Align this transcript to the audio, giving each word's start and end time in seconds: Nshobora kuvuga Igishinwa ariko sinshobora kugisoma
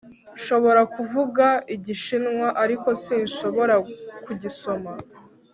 Nshobora 0.37 0.81
kuvuga 0.95 1.45
Igishinwa 1.75 2.47
ariko 2.63 2.89
sinshobora 3.03 3.75
kugisoma 4.25 4.91